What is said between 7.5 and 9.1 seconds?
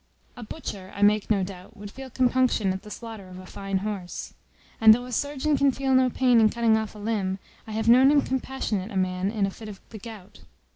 I have known him compassionate a